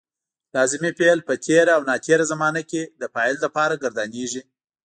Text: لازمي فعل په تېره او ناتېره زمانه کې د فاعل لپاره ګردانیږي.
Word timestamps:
لازمي 0.55 0.91
فعل 0.99 1.19
په 1.27 1.33
تېره 1.45 1.71
او 1.77 1.81
ناتېره 1.89 2.25
زمانه 2.31 2.61
کې 2.69 2.81
د 3.01 3.03
فاعل 3.13 3.35
لپاره 3.45 3.79
ګردانیږي. 3.83 4.41